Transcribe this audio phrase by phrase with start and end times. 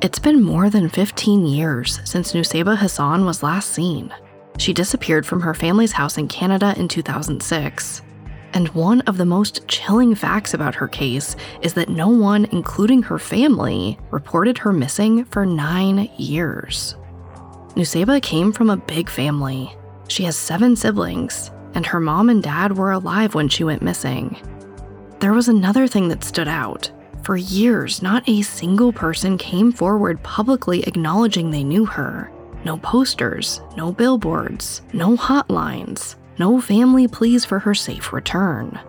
[0.00, 4.14] It's been more than 15 years since Nuseiba Hasan was last seen.
[4.56, 8.02] She disappeared from her family's house in Canada in 2006.
[8.52, 13.02] And one of the most chilling facts about her case is that no one, including
[13.02, 16.94] her family, reported her missing for nine years.
[17.74, 19.76] Nuseiba came from a big family.
[20.06, 24.36] She has seven siblings, and her mom and dad were alive when she went missing.
[25.18, 26.88] There was another thing that stood out.
[27.28, 32.32] For years, not a single person came forward publicly acknowledging they knew her.
[32.64, 38.80] No posters, no billboards, no hotlines, no family pleas for her safe return.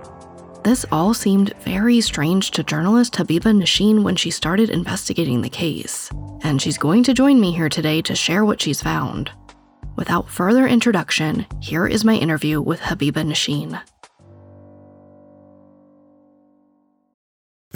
[0.63, 6.09] This all seemed very strange to journalist Habiba Nosheen when she started investigating the case,
[6.41, 9.29] and she's going to join me here today to share what she's found.
[9.97, 13.81] Without further introduction, here is my interview with Habiba Nosheen.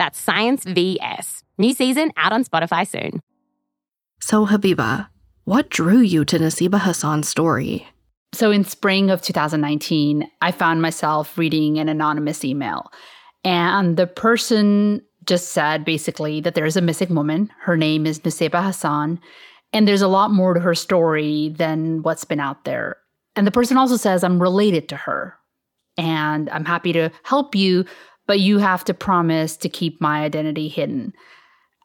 [0.00, 1.44] That's Science VS.
[1.58, 3.20] New season out on Spotify soon.
[4.18, 5.08] So, Habiba,
[5.44, 7.86] what drew you to Nuseiba Hasan's story?
[8.32, 12.90] So, in spring of 2019, I found myself reading an anonymous email.
[13.44, 17.50] And the person just said basically that there's a missing woman.
[17.60, 19.20] Her name is Nuseiba Hasan.
[19.74, 22.96] And there's a lot more to her story than what's been out there.
[23.36, 25.36] And the person also says, I'm related to her.
[25.98, 27.84] And I'm happy to help you,
[28.30, 31.12] but you have to promise to keep my identity hidden.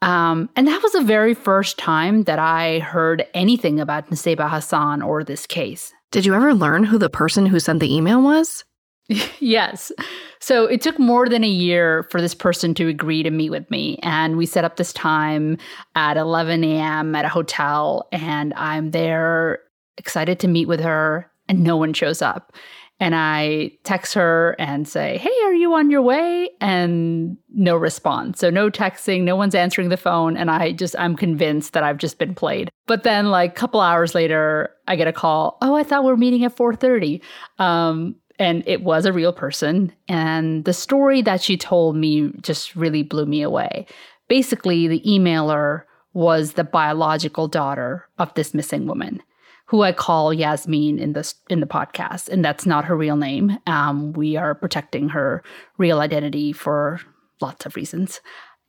[0.00, 5.02] Um, and that was the very first time that I heard anything about Nuseiba Hasan
[5.02, 5.92] or this case.
[6.12, 8.62] Did you ever learn who the person who sent the email was?
[9.40, 9.90] yes.
[10.38, 13.68] So it took more than a year for this person to agree to meet with
[13.68, 13.98] me.
[14.04, 15.58] And we set up this time
[15.96, 17.16] at 11 a.m.
[17.16, 18.06] at a hotel.
[18.12, 19.58] And I'm there
[19.96, 22.52] excited to meet with her, and no one shows up
[22.98, 26.50] and I text her and say, Hey, are you on your way?
[26.60, 28.38] And no response.
[28.38, 30.36] So no texting, no one's answering the phone.
[30.36, 32.70] And I just, I'm convinced that I've just been played.
[32.86, 35.58] But then like a couple hours later, I get a call.
[35.60, 37.20] Oh, I thought we are meeting at 430.
[37.58, 39.92] Um, and it was a real person.
[40.08, 43.86] And the story that she told me just really blew me away.
[44.28, 49.22] Basically, the emailer was the biological daughter of this missing woman
[49.66, 53.58] who I call Yasmin in this in the podcast, and that's not her real name.
[53.66, 55.42] Um, we are protecting her
[55.78, 57.00] real identity for
[57.40, 58.20] lots of reasons.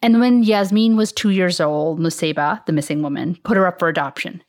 [0.01, 3.87] And when Yasmin was two years old, Nuseiba, the missing woman, put her up for
[3.87, 4.43] adoption.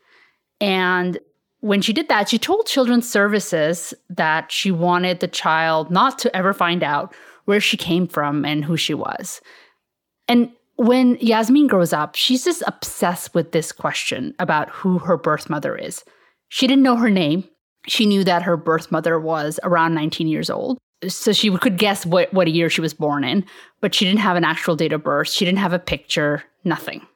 [0.61, 1.19] And
[1.61, 6.37] when she did that, she told Children's Services that she wanted the child not to
[6.37, 7.15] ever find out
[7.47, 9.41] where she came from and who she was.
[10.29, 15.51] And when Yasmin grows up, she's just obsessed with this question about who her birth
[15.51, 16.05] mother is.
[16.49, 17.45] She didn't know her name.
[17.87, 20.79] She knew that her birth mother was around 19 years old.
[21.07, 23.45] So she could guess what, what year she was born in,
[23.81, 25.29] but she didn't have an actual date of birth.
[25.29, 27.07] She didn't have a picture, nothing.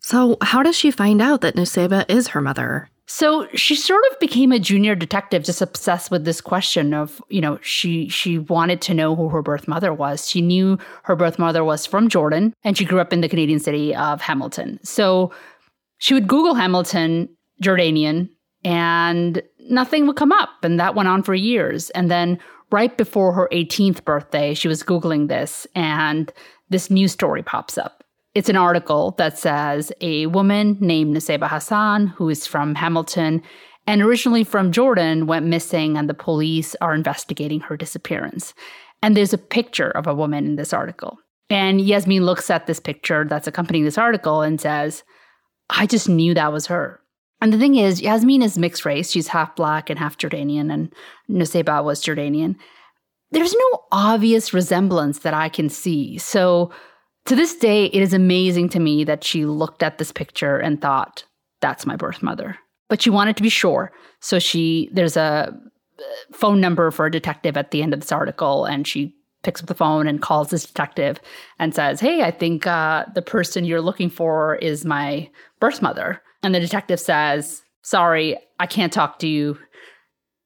[0.00, 2.88] So, how does she find out that Nuseiba is her mother?
[3.10, 7.40] So she sort of became a junior detective, just obsessed with this question of, you
[7.40, 10.28] know, she she wanted to know who her birth mother was.
[10.28, 13.60] She knew her birth mother was from Jordan, and she grew up in the Canadian
[13.60, 14.78] city of Hamilton.
[14.82, 15.32] So
[15.96, 17.30] she would Google Hamilton
[17.62, 18.28] Jordanian
[18.64, 20.50] and nothing would come up.
[20.62, 21.90] And that went on for years.
[21.90, 22.38] And then
[22.70, 26.32] right before her 18th birthday, she was Googling this, and
[26.70, 28.04] this news story pops up.
[28.34, 33.42] It's an article that says a woman named Nuseiba Hasan, who is from Hamilton,
[33.86, 38.52] and originally from Jordan, went missing, and the police are investigating her disappearance.
[39.02, 41.18] And there's a picture of a woman in this article.
[41.48, 45.02] And Yasmin looks at this picture that's accompanying this article and says,
[45.70, 47.00] I just knew that was her.
[47.40, 49.10] And the thing is, Yasmin is mixed race.
[49.10, 50.92] She's half black and half Jordanian, and
[51.30, 52.56] Nuseiba was Jordanian.
[53.30, 56.18] There's no obvious resemblance that I can see.
[56.18, 56.72] So
[57.26, 60.80] to this day, it is amazing to me that she looked at this picture and
[60.80, 61.24] thought,
[61.60, 62.56] that's my birth mother.
[62.88, 63.92] But she wanted to be sure.
[64.20, 66.02] So she, there's a uh,
[66.32, 69.66] phone number for a detective at the end of this article, and she picks up
[69.66, 71.20] the phone and calls this detective
[71.58, 75.28] and says, Hey, I think uh, the person you're looking for is my
[75.60, 76.22] birth mother.
[76.48, 79.58] And the detective says, Sorry, I can't talk to you.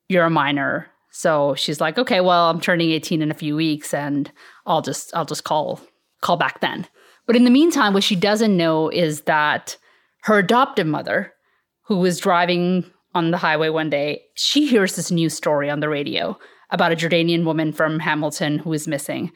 [0.09, 0.89] You're a minor.
[1.13, 4.29] So she's like, Okay, well, I'm turning 18 in a few weeks and
[4.67, 5.81] I'll just I'll just call
[6.21, 6.89] call back then.
[7.25, 9.77] But in the meantime, what she doesn't know is that
[10.23, 11.35] her adoptive mother,
[11.83, 12.85] who was driving
[13.15, 16.37] on the highway one day, she hears this news story on the radio
[16.71, 19.31] about a Jordanian woman from Hamilton who is missing.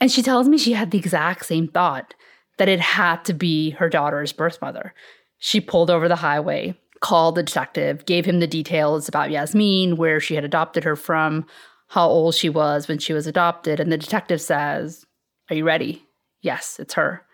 [0.00, 2.14] And she tells me she had the exact same thought
[2.56, 4.94] that it had to be her daughter's birth mother.
[5.38, 10.20] She pulled over the highway, called the detective, gave him the details about Yasmin, where
[10.20, 11.46] she had adopted her from,
[11.88, 13.80] how old she was when she was adopted.
[13.80, 15.06] And the detective says,
[15.50, 16.04] Are you ready?
[16.42, 17.24] Yes, it's her.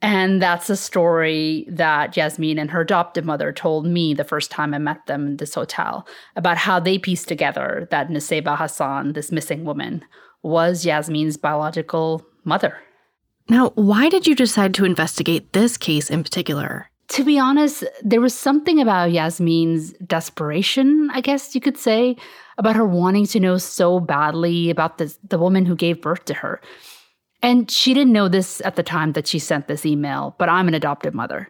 [0.00, 4.72] And that's a story that Yasmin and her adoptive mother told me the first time
[4.72, 6.06] I met them in this hotel
[6.36, 10.04] about how they pieced together that Nuseiba Hasan, this missing woman,
[10.42, 12.78] was Yasmin's biological mother.
[13.48, 16.90] Now, why did you decide to investigate this case in particular?
[17.08, 22.16] To be honest, there was something about Yasmin's desperation, I guess you could say,
[22.58, 26.34] about her wanting to know so badly about the, the woman who gave birth to
[26.34, 26.60] her.
[27.42, 30.68] And she didn't know this at the time that she sent this email, but I'm
[30.68, 31.48] an adoptive mother.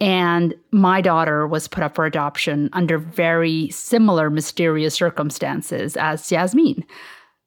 [0.00, 6.84] And my daughter was put up for adoption under very similar mysterious circumstances as Yasmin.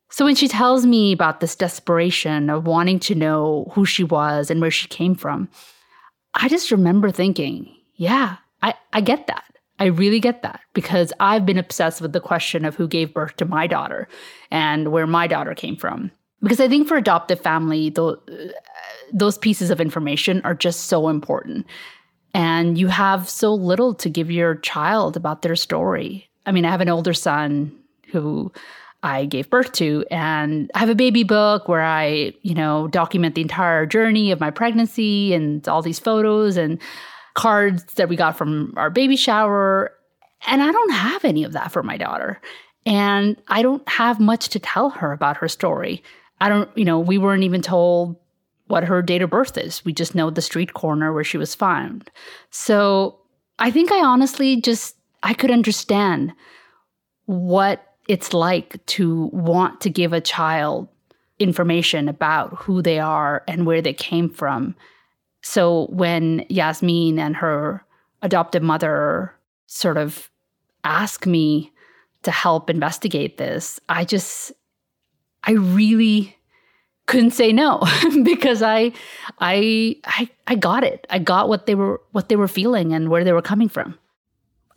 [0.09, 4.49] So when she tells me about this desperation of wanting to know who she was
[4.49, 5.49] and where she came from,
[6.37, 9.43] I just remember thinking, yeah, I, I get that.
[9.79, 13.35] I really get that because I've been obsessed with the question of who gave birth
[13.37, 14.07] to my daughter
[14.49, 16.11] and where my daughter came from
[16.41, 18.51] because I think for adoptive family, the, uh,
[19.11, 21.65] those pieces of information are just so important.
[22.33, 26.29] And you have so little to give your child about their story.
[26.45, 27.71] I mean, I have an older son
[28.11, 28.51] who
[29.03, 33.35] I gave birth to, and I have a baby book where I, you know, document
[33.35, 36.79] the entire journey of my pregnancy and all these photos and
[37.35, 39.93] cards that we got from our baby shower.
[40.47, 42.41] And I don't have any of that for my daughter.
[42.85, 46.03] And I don't have much to tell her about her story.
[46.41, 48.15] I don't, you know, we weren't even told
[48.67, 49.83] what her date of birth is.
[49.85, 52.09] We just know the street corner where she was found.
[52.49, 53.19] So
[53.59, 56.33] I think I honestly just, I could understand
[57.25, 60.87] what it's like to want to give a child
[61.39, 64.75] information about who they are and where they came from.
[65.41, 67.85] So when Yasmin and her
[68.21, 69.33] adoptive mother
[69.67, 70.29] sort of
[70.83, 71.71] ask me
[72.23, 74.51] to help investigate this, I just,
[75.43, 76.37] I really
[77.05, 77.83] couldn't say no
[78.23, 78.91] because I,
[79.39, 81.05] I, I, I got it.
[81.09, 83.97] I got what they were, what they were feeling and where they were coming from.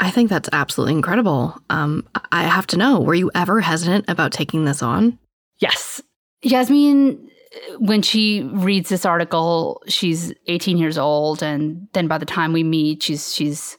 [0.01, 1.57] I think that's absolutely incredible.
[1.69, 5.19] Um, I have to know, were you ever hesitant about taking this on?
[5.59, 6.03] Yes.
[6.43, 7.31] Yasmin,
[7.79, 11.43] when she reads this article, she's 18 years old.
[11.43, 13.77] And then by the time we meet, she's, she's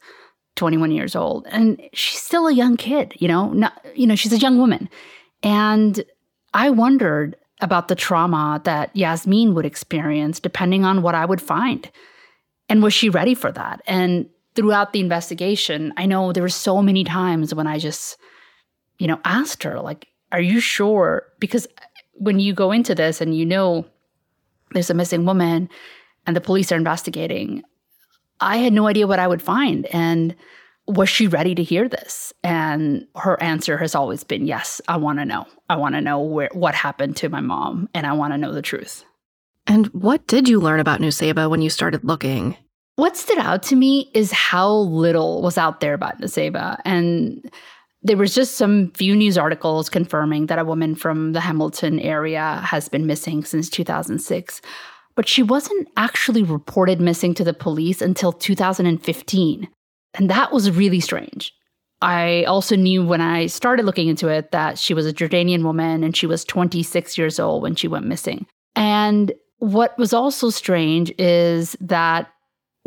[0.58, 4.34] 21 years old and she's still a young kid, you know, not, you know, she's
[4.34, 4.90] a young woman.
[5.42, 6.04] And
[6.54, 11.90] I wondered about the trauma that Yasmin would experience depending on what I would find.
[12.70, 13.82] And was she ready for that?
[13.88, 18.18] And throughout the investigation, I know there were so many times when I just,
[19.00, 21.28] you know, asked her, like, are you sure?
[21.40, 21.68] Because
[22.14, 23.86] when you go into this and you know
[24.72, 25.70] there's a missing woman
[26.26, 27.64] and the police are investigating,
[28.40, 29.86] I had no idea what I would find.
[29.88, 30.36] And
[30.88, 32.34] was she ready to hear this?
[32.44, 35.46] And her answer has always been yes, I want to know.
[35.70, 38.52] I want to know where what happened to my mom and I want to know
[38.52, 39.06] the truth.
[39.68, 42.58] And what did you learn about Nuseiba when you started looking?
[43.02, 46.78] What stood out to me is how little was out there about Nuseiba.
[46.86, 47.52] And
[48.04, 52.62] there was just some few news articles confirming that a woman from the Hamilton area
[52.64, 54.62] has been missing since 2006.
[55.16, 59.68] But she wasn't actually reported missing to the police until 2015.
[60.14, 61.52] And that was really strange.
[62.04, 66.04] I also knew when I started looking into it that she was a Jordanian woman
[66.04, 68.46] and she was 26 years old when she went missing.
[68.76, 72.32] And what was also strange is that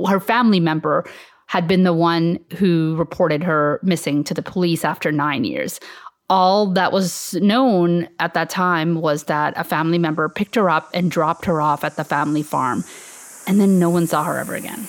[0.07, 1.05] her family member
[1.47, 5.79] had been the one who reported her missing to the police after nine years.
[6.31, 10.89] All that was known at that time was that a family member picked her up
[10.95, 12.83] and dropped her off at the family farm,
[13.47, 14.89] and then no one saw her ever again.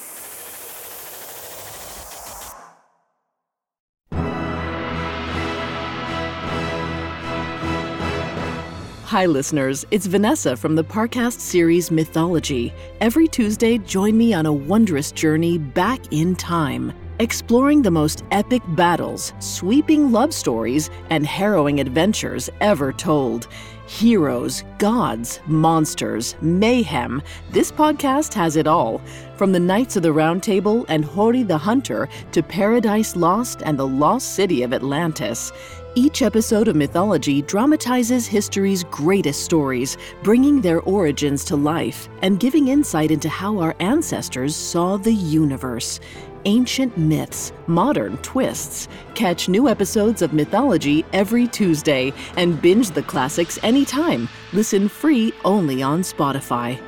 [9.16, 9.86] Hi, listeners.
[9.92, 12.74] It's Vanessa from the Parcast series Mythology.
[13.00, 18.62] Every Tuesday, join me on a wondrous journey back in time, exploring the most epic
[18.76, 23.48] battles, sweeping love stories, and harrowing adventures ever told.
[23.88, 27.22] Heroes, gods, monsters, mayhem.
[27.52, 29.00] This podcast has it all.
[29.38, 33.78] From the Knights of the Round Table and Hori the Hunter to Paradise Lost and
[33.78, 35.52] the Lost City of Atlantis.
[35.94, 42.70] Each episode of Mythology dramatizes history's greatest stories, bringing their origins to life and giving
[42.70, 46.00] insight into how our ancestors saw the universe.
[46.48, 48.88] Ancient myths, modern twists.
[49.16, 54.30] Catch new episodes of Mythology every Tuesday and binge the classics anytime.
[54.54, 56.80] Listen free only on Spotify.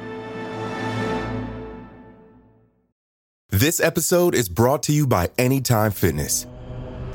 [3.49, 6.45] This episode is brought to you by Anytime Fitness.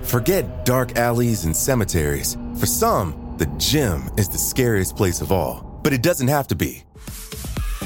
[0.03, 2.37] Forget dark alleys and cemeteries.
[2.59, 6.57] For some, the gym is the scariest place of all, but it doesn't have to
[6.57, 6.83] be.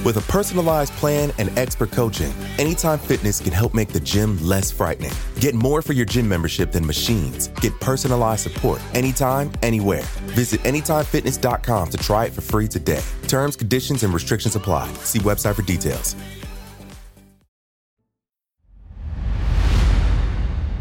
[0.05, 4.71] With a personalized plan and expert coaching, Anytime Fitness can help make the gym less
[4.71, 5.13] frightening.
[5.41, 7.49] Get more for your gym membership than machines.
[7.61, 10.03] Get personalized support anytime, anywhere.
[10.35, 13.03] Visit AnytimeFitness.com to try it for free today.
[13.29, 14.93] Terms, conditions, and restrictions apply.
[15.05, 16.15] See website for details.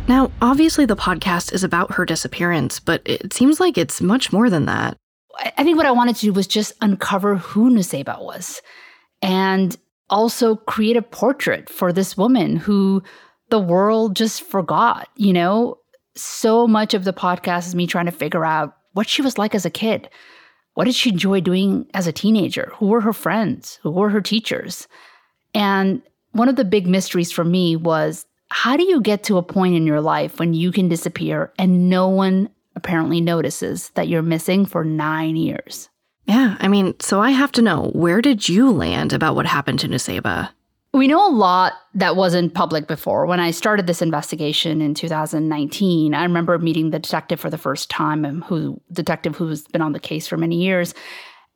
[0.08, 4.52] Now, obviously, the podcast is about her disappearance, but it seems like it's much more
[4.52, 4.98] than that.
[5.58, 8.62] I think what I wanted to do was just uncover who Nuseiba was
[9.22, 9.76] and
[10.10, 13.02] also create a portrait for this woman who
[13.50, 15.10] the world just forgot.
[15.16, 15.78] You know,
[16.16, 19.54] so much of the podcast is me trying to figure out what she was like
[19.54, 20.10] as a kid.
[20.74, 22.72] What did she enjoy doing as a teenager?
[22.76, 23.80] Who were her friends?
[23.84, 24.88] Who were her teachers?
[25.54, 29.44] And one of the big mysteries for me was how do you get to a
[29.44, 34.22] point in your life when you can disappear and no one apparently notices that you're
[34.22, 35.90] missing for nine years?
[36.26, 39.80] Yeah, I mean, so I have to know where did you land about what happened
[39.82, 40.50] to Nuseiba?
[40.94, 43.26] We know a lot that wasn't public before.
[43.26, 47.90] When I started this investigation in 2019, I remember meeting the detective for the first
[47.90, 50.94] time, um, who detective who's been on the case for many years.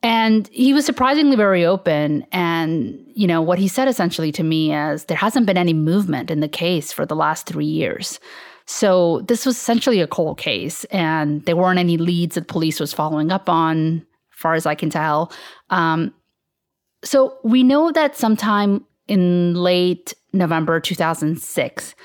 [0.03, 2.25] And he was surprisingly very open.
[2.31, 6.29] And, you know, what he said essentially to me is there hasn't been any movement
[6.29, 8.19] in the case for the last three years.
[8.65, 12.93] So this was essentially a cold case, and there weren't any leads that police was
[12.93, 14.05] following up on,
[14.39, 15.31] far as I can tell.
[15.69, 16.13] Um,
[17.03, 21.95] so we know that sometime in late November 2006,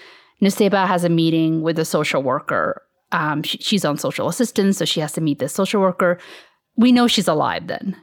[0.42, 2.82] Nuseiba has a meeting with a social worker.
[3.12, 6.18] Um, she, she's on social assistance, so she has to meet this social worker
[6.76, 7.96] we know she's alive then.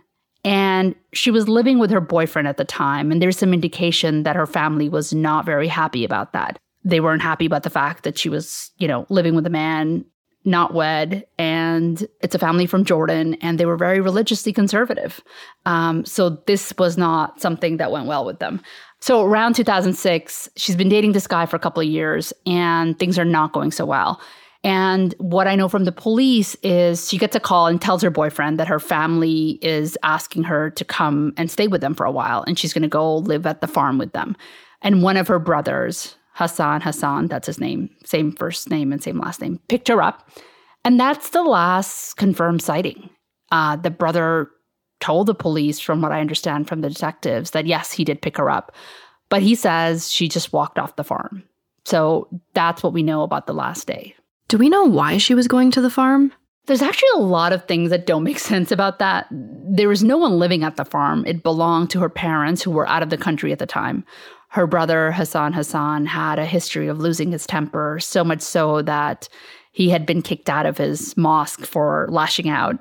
[0.43, 3.11] And she was living with her boyfriend at the time.
[3.11, 6.57] And there's some indication that her family was not very happy about that.
[6.83, 10.03] They weren't happy about the fact that she was, you know, living with a man,
[10.43, 11.25] not wed.
[11.38, 13.36] And it's a family from Jordan.
[13.36, 15.21] And they were very religiously conservative.
[15.65, 18.62] Um, so this was not something that went well with them.
[19.00, 23.17] So around 2006, she's been dating this guy for a couple of years and things
[23.17, 24.21] are not going so well.
[24.63, 28.12] And what I know from the police is she gets a call and tells her
[28.12, 32.12] boyfriend that her family is asking her to come and stay with them for a
[32.12, 32.43] while.
[32.45, 34.36] And she's going to go live at the farm with them.
[34.83, 39.19] And one of her brothers, Hasan, Hasan, that's his name, same first name and same
[39.19, 40.29] last name, picked her up.
[40.83, 43.10] And that's the last confirmed sighting.
[43.51, 44.50] Uh, the brother
[45.00, 48.38] told the police, from what I understand from the detectives, that yes, he did pick
[48.38, 48.71] her up.
[49.29, 51.43] But he says she just walked off the farm.
[51.86, 54.15] So that's what we know about the last day.
[54.48, 56.33] Do we know why she was going to the farm?
[56.67, 59.27] There's actually a lot of things that don't make sense about that.
[59.31, 61.24] There was no one living at the farm.
[61.25, 64.03] It belonged to her parents who were out of the country at the time.
[64.51, 69.29] Her brother, Hasan Hasan, had a history of losing his temper, so much so that
[69.72, 72.77] he had been kicked out of his mosque for lashing out.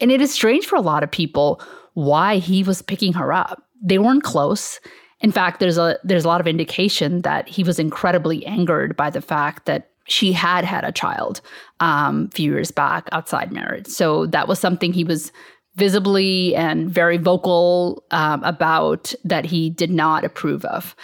[0.00, 1.62] And it is strange for a lot of people
[1.94, 3.62] why he was picking her up.
[3.80, 4.80] They weren't close.
[5.20, 9.10] In fact, there's a there's a lot of indication that he was incredibly angered by
[9.10, 11.40] the fact that she had had a child
[11.78, 13.86] um, a few years back outside marriage.
[13.86, 15.30] So that was something he was
[15.76, 20.96] visibly and very vocal um, about that he did not approve of.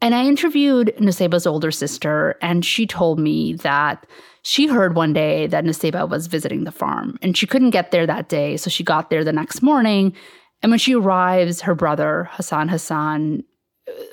[0.00, 4.04] And I interviewed Nuseiba's older sister, and she told me that
[4.42, 8.06] she heard one day that Nuseiba was visiting the farm, and she couldn't get there
[8.06, 8.56] that day.
[8.56, 10.12] So she got there the next morning.
[10.60, 13.44] And when she arrives, her brother, Hasan Hasan,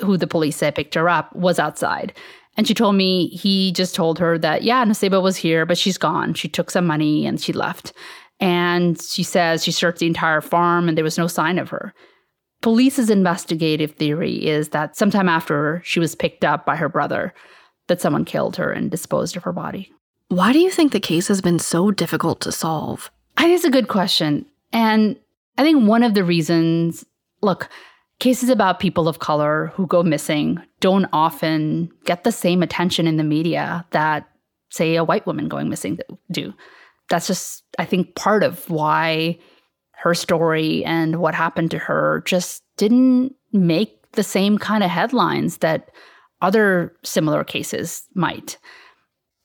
[0.02, 2.14] who the police said picked her up, was outside
[2.58, 5.98] And she told me he just told her that, yeah, Nuseiba was here, but she's
[5.98, 6.34] gone.
[6.34, 7.94] She took some money and she left.
[8.40, 11.94] And she says she searched the entire farm and there was no sign of her.
[12.62, 17.34] Police's investigative theory is that sometime after she was picked up by her brother,
[17.88, 19.92] that someone killed her and disposed of her body.
[20.30, 23.10] Why do you think the case has been so difficult to solve?
[23.38, 24.46] I think it's a good question.
[24.72, 25.18] And
[25.58, 27.06] I think one of the reasons,
[27.42, 27.70] look,
[28.20, 33.18] cases about people of color who go missing don't often get the same attention in
[33.18, 34.30] the media that,
[34.70, 36.00] say, a white woman going missing
[36.32, 36.54] do.
[37.10, 39.40] That's just, I think, part of why
[39.94, 45.58] her story and what happened to her just didn't make the same kind of headlines
[45.58, 45.90] that
[46.42, 48.58] other similar cases might.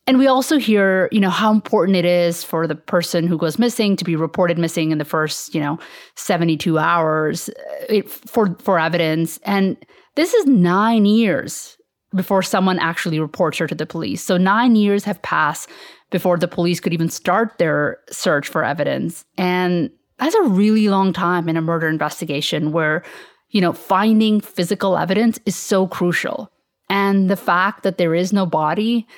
[0.07, 3.59] And we also hear, you know, how important it is for the person who goes
[3.59, 5.79] missing to be reported missing in the first, you know,
[6.17, 7.49] 72 hours
[7.91, 9.39] uh, for for evidence.
[9.45, 9.77] And
[10.15, 11.79] this is 9 years
[12.15, 14.23] before someone actually reports her to the police.
[14.23, 15.69] So 9 years have passed
[16.11, 19.25] before the police could even start their search for evidence.
[19.37, 23.03] And that's a really long time in a murder investigation where,
[23.51, 26.51] you know, finding physical evidence is so crucial.
[26.89, 29.09] And the fact that there is no body,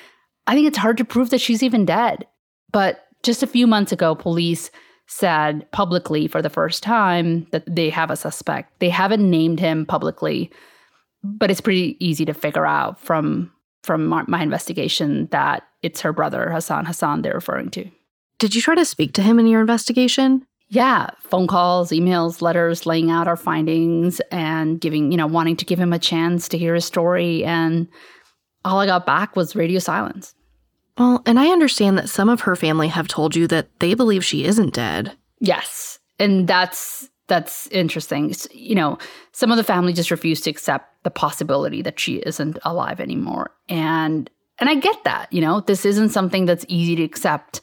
[0.47, 2.25] I think it's hard to prove that she's even dead.
[2.71, 4.71] But just a few months ago, police
[5.05, 8.79] said publicly for the first time that they have a suspect.
[8.79, 10.51] They haven't named him publicly,
[11.23, 13.51] but it's pretty easy to figure out from
[13.83, 17.89] from my investigation that it's her brother Hasan Hasan they're referring to.
[18.39, 20.45] Did you try to speak to him in your investigation?
[20.69, 25.65] Yeah, phone calls, emails, letters laying out our findings and giving, you know, wanting to
[25.65, 27.45] give him a chance to hear his story.
[27.45, 27.87] And
[28.65, 30.35] all I got back was radio silence.
[30.97, 34.25] Well, and I understand that some of her family have told you that they believe
[34.25, 35.15] she isn't dead.
[35.39, 35.99] Yes.
[36.19, 38.29] And that's that's interesting.
[38.31, 38.97] It's, you know,
[39.31, 43.51] some of the family just refuse to accept the possibility that she isn't alive anymore.
[43.69, 44.29] And
[44.59, 47.61] and I get that, you know, this isn't something that's easy to accept.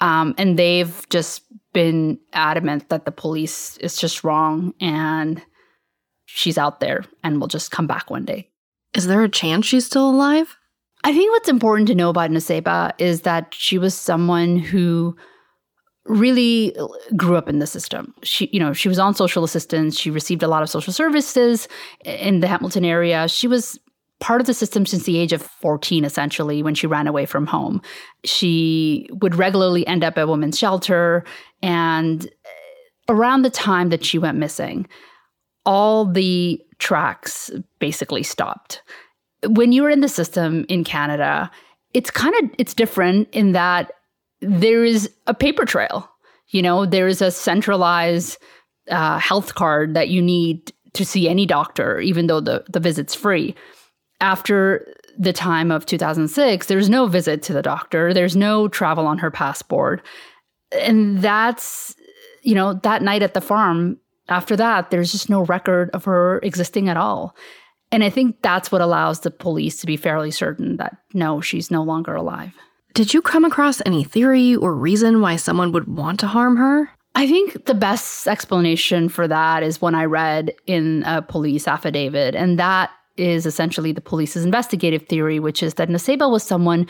[0.00, 5.42] Um, and they've just been adamant that the police is just wrong and
[6.26, 8.48] she's out there and will just come back one day.
[8.94, 10.56] Is there a chance she's still alive?
[11.02, 15.16] I think what's important to know about Nuseiba is that she was someone who
[16.08, 18.14] really uh, grew up in the system.
[18.22, 19.98] She, you know, she was on social assistance.
[19.98, 21.68] She received a lot of social services
[22.04, 23.28] in the Hamilton area.
[23.28, 23.78] She was
[24.20, 27.46] part of the system since the age of 14, essentially, when she ran away from
[27.46, 27.80] home.
[28.24, 31.24] She would regularly end up at women's shelter.
[31.62, 34.88] And uh, around the time that she went missing,
[35.64, 38.82] all the tracks basically stopped.
[39.46, 41.50] When you're in the system in Canada,
[41.94, 43.92] it's kind of it's different in that
[44.40, 46.10] there is a paper trail.
[46.48, 48.38] You know, there is a centralized
[48.90, 53.14] uh, health card that you need to see any doctor, even though the, the visit's
[53.14, 53.54] free
[54.20, 59.18] after the time of 2006, there's no visit to the doctor, there's no travel on
[59.18, 60.02] her passport.
[60.72, 61.94] And that's,
[62.42, 63.98] you know, that night at the farm,
[64.28, 67.34] after that, there's just no record of her existing at all.
[67.90, 71.70] And I think that's what allows the police to be fairly certain that no, she's
[71.70, 72.52] no longer alive.
[72.98, 76.90] Did you come across any theory or reason why someone would want to harm her?
[77.14, 82.34] I think the best explanation for that is when I read in a police affidavit,
[82.34, 86.88] and that is essentially the police's investigative theory, which is that Nuseiba was someone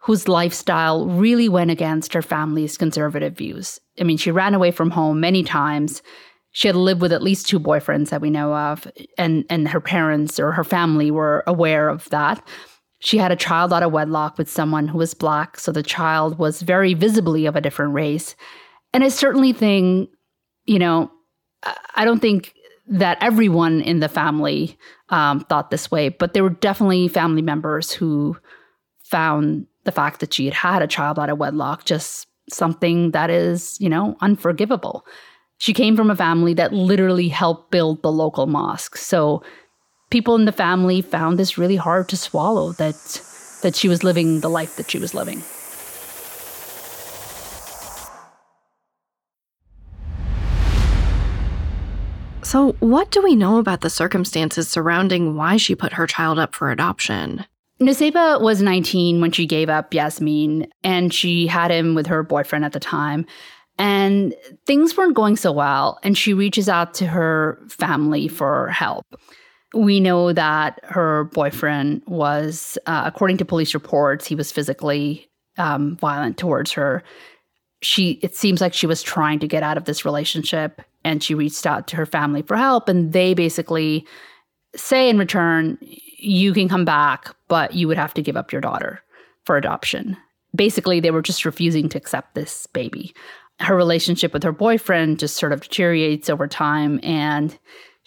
[0.00, 3.80] whose lifestyle really went against her family's conservative views.
[3.98, 6.02] I mean, she ran away from home many times.
[6.52, 9.80] She had lived with at least two boyfriends that we know of, and, and her
[9.80, 12.46] parents or her family were aware of that.
[13.00, 16.38] She had a child out of wedlock with someone who was black, so the child
[16.38, 18.34] was very visibly of a different race.
[18.92, 20.10] And I certainly think,
[20.64, 21.10] you know,
[21.94, 22.54] I don't think
[22.88, 24.78] that everyone in the family
[25.08, 28.36] um, thought this way, but there were definitely family members who
[29.04, 33.30] found the fact that she had had a child out of wedlock just something that
[33.30, 35.04] is, you know, unforgivable.
[35.58, 38.96] She came from a family that literally helped build the local mosque.
[38.96, 39.42] So
[40.10, 43.22] people in the family found this really hard to swallow that
[43.62, 45.42] that she was living the life that she was living.
[52.46, 56.54] So, what do we know about the circumstances surrounding why she put her child up
[56.54, 57.44] for adoption?
[57.80, 62.64] Nuseiba was 19 when she gave up Yasmin, and she had him with her boyfriend
[62.64, 63.26] at the time.
[63.78, 64.32] And
[64.64, 69.04] things weren't going so well, and she reaches out to her family for help.
[69.74, 75.96] We know that her boyfriend was, uh, according to police reports, he was physically um,
[75.96, 77.02] violent towards her.
[77.82, 81.34] She, it seems like she was trying to get out of this relationship and she
[81.34, 84.06] reached out to her family for help and they basically
[84.74, 85.78] say in return
[86.18, 89.02] you can come back, but you would have to give up your daughter
[89.44, 90.16] for adoption.
[90.54, 93.14] Basically, they were just refusing to accept this baby.
[93.60, 97.58] Her relationship with her boyfriend just sort of deteriorates over time, and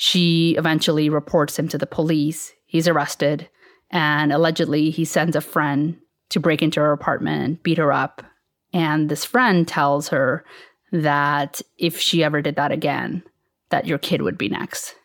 [0.01, 2.53] she eventually reports him to the police.
[2.65, 3.49] He's arrested,
[3.91, 5.97] and allegedly, he sends a friend
[6.29, 8.23] to break into her apartment beat her up.
[8.71, 10.45] And this friend tells her
[10.93, 13.23] that if she ever did that again,
[13.71, 14.95] that your kid would be next.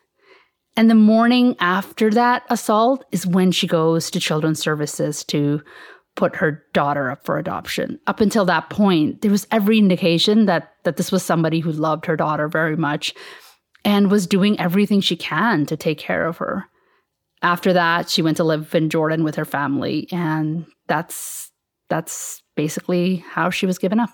[0.77, 5.61] And the morning after that assault is when she goes to children's services to
[6.15, 7.99] put her daughter up for adoption.
[8.07, 12.05] Up until that point, there was every indication that that this was somebody who loved
[12.05, 13.13] her daughter very much
[13.85, 16.65] and was doing everything she can to take care of her.
[17.41, 21.51] After that, she went to live in Jordan with her family and that's
[21.87, 24.09] that's basically how she was given up.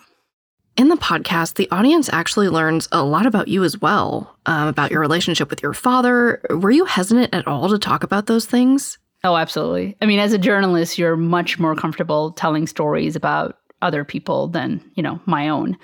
[0.77, 4.91] In the podcast, the audience actually learns a lot about you as well, um, about
[4.91, 6.41] your relationship with your father.
[6.49, 8.97] Were you hesitant at all to talk about those things?
[9.23, 9.95] Oh, absolutely.
[10.01, 14.81] I mean, as a journalist, you're much more comfortable telling stories about other people than,
[14.95, 15.77] you know, my own.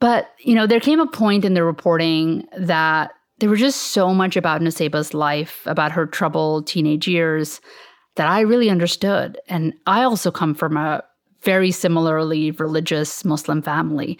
[0.00, 4.14] But, you know, there came a point in the reporting that there was just so
[4.14, 7.60] much about Nuseiba's life, about her troubled teenage years,
[8.16, 9.38] that I really understood.
[9.48, 11.02] And I also come from a
[11.42, 14.18] very similarly religious Muslim family.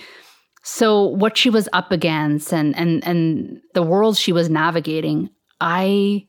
[0.62, 6.26] So what she was up against and and and the world she was navigating, I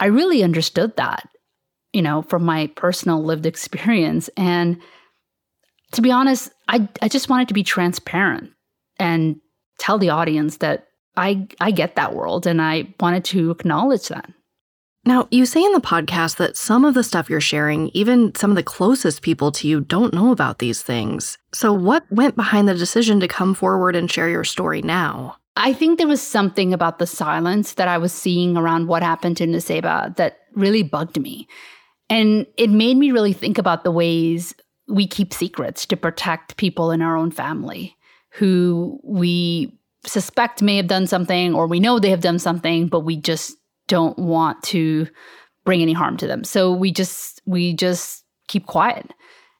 [0.00, 1.28] I really understood that,
[1.92, 4.30] you know, from my personal lived experience.
[4.36, 4.80] And
[5.92, 8.53] to be honest, I I just wanted to be transparent
[8.98, 9.40] and
[9.78, 14.30] tell the audience that I I get that world and I wanted to acknowledge that.
[15.06, 18.50] Now, you say in the podcast that some of the stuff you're sharing, even some
[18.50, 21.36] of the closest people to you, don't know about these things.
[21.52, 25.36] So, what went behind the decision to come forward and share your story now?
[25.56, 29.36] I think there was something about the silence that I was seeing around what happened
[29.36, 31.48] to Nuseiba that really bugged me.
[32.08, 34.54] And it made me really think about the ways
[34.88, 37.96] we keep secrets to protect people in our own family
[38.34, 43.00] who we suspect may have done something or we know they have done something, but
[43.00, 43.56] we just
[43.88, 45.06] don't want to
[45.64, 46.44] bring any harm to them.
[46.44, 49.12] So we just we just keep quiet.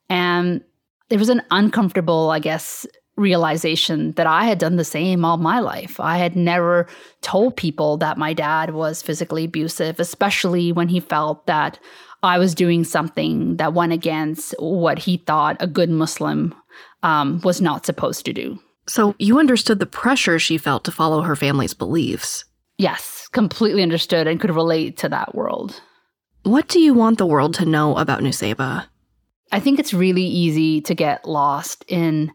[0.08, 0.62] And
[1.08, 5.60] there was an uncomfortable, I guess, realization that I had done the same all my
[5.60, 6.00] life.
[6.00, 6.86] I had never
[7.22, 11.78] told people that my dad was physically abusive, especially when he felt that
[12.22, 16.54] I was doing something that went against what he thought a good Muslim
[17.02, 18.58] um, was not supposed to do.
[18.86, 22.44] So you understood the pressure she felt to follow her family's beliefs.
[22.76, 25.80] Yes, completely understood and could relate to that world.
[26.42, 28.86] What do you want the world to know about Nuseiba?
[29.52, 32.32] I think it's really easy to get lost in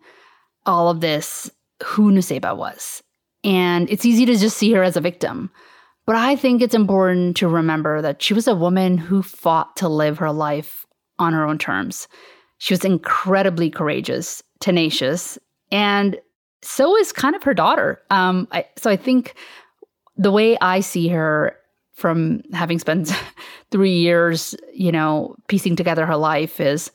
[0.66, 1.52] all of this
[1.84, 3.04] who Nuseiba was.
[3.44, 5.52] And it's easy to just see her as a victim.
[6.06, 9.88] But I think it's important to remember that she was a woman who fought to
[9.88, 10.86] live her life
[11.20, 12.08] on her own terms.
[12.58, 15.38] She was incredibly courageous, tenacious,
[15.72, 16.20] and
[16.62, 18.02] so is kind of her daughter.
[18.10, 19.36] Um, I, so I think
[20.17, 21.56] the way I see her
[21.93, 23.12] from having spent
[23.72, 26.91] three years, you know, piecing together her life is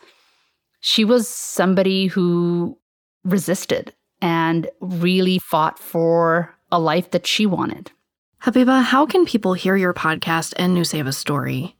[0.81, 2.79] she was somebody who
[3.25, 7.91] resisted and really fought for a life that she wanted.
[8.43, 11.77] Habiba, how can people hear your podcast and Nuseiba's story?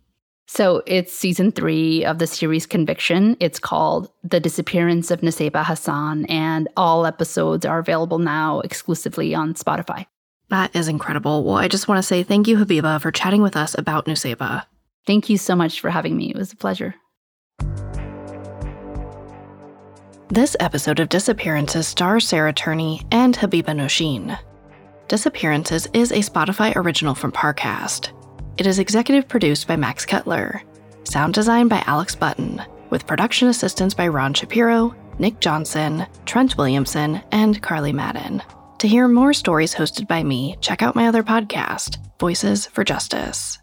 [0.47, 3.37] So it's season three of the series Conviction.
[3.41, 9.55] It's called The Disappearance of Nuseiba Hasan, and all episodes are available now exclusively on
[9.55, 10.07] Spotify.
[10.51, 11.45] That is incredible.
[11.45, 14.65] Well, I just want to say thank you, Habiba, for chatting with us about Nuseiba.
[15.07, 16.31] Thank you so much for having me.
[16.31, 16.95] It was a pleasure.
[20.29, 24.39] This episode of Disappearances stars Sarah Turney and Habiba Nosheen.
[25.09, 28.11] Disappearances is a Spotify original from Parcast.
[28.57, 30.63] It is executive produced by Max Cutler,
[31.03, 37.21] sound design by Alex Button, with production assistance by Ron Shapiro, Nick Johnson, Trent Williamson,
[37.33, 38.43] and Carly Madden.
[38.79, 43.59] To hear more stories hosted by me, check out my other podcast, Voices for Justice.